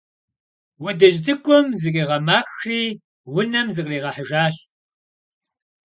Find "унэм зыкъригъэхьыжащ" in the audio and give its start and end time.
3.37-4.55